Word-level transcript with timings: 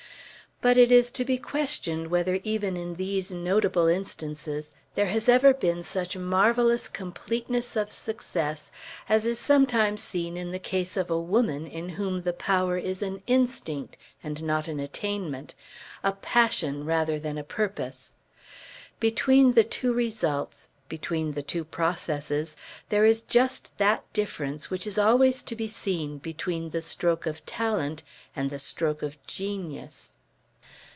But 0.63 0.77
it 0.77 0.91
is 0.91 1.09
to 1.13 1.25
be 1.25 1.39
questioned 1.39 2.11
whether 2.11 2.39
even 2.43 2.77
in 2.77 2.93
these 2.93 3.31
notable 3.31 3.87
instances 3.87 4.69
there 4.93 5.07
has 5.07 5.27
ever 5.27 5.55
been 5.55 5.81
such 5.81 6.15
marvellous 6.15 6.87
completeness 6.87 7.75
of 7.75 7.91
success 7.91 8.69
as 9.09 9.25
is 9.25 9.39
sometimes 9.39 10.03
seen 10.03 10.37
in 10.37 10.51
the 10.51 10.59
case 10.59 10.97
of 10.97 11.09
a 11.09 11.19
woman 11.19 11.65
in 11.65 11.89
whom 11.89 12.21
the 12.21 12.31
power 12.31 12.77
is 12.77 13.01
an 13.01 13.23
instinct 13.25 13.97
and 14.23 14.43
not 14.43 14.67
an 14.67 14.79
attainment; 14.79 15.55
a 16.03 16.11
passion 16.13 16.85
rather 16.85 17.19
than 17.19 17.39
a 17.39 17.43
purpose. 17.43 18.13
Between 18.99 19.53
the 19.53 19.63
two 19.63 19.91
results, 19.91 20.67
between 20.89 21.31
the 21.31 21.41
two 21.41 21.65
processes, 21.65 22.55
there 22.89 23.03
is 23.03 23.23
just 23.23 23.75
that 23.79 24.03
difference 24.13 24.69
which 24.69 24.85
is 24.85 24.99
always 24.99 25.41
to 25.41 25.55
be 25.55 25.67
seen 25.67 26.19
between 26.19 26.69
the 26.69 26.83
stroke 26.83 27.25
of 27.25 27.43
talent 27.47 28.03
and 28.35 28.51
the 28.51 28.59
stroke 28.59 29.01
of 29.01 29.17
genius. 29.25 30.17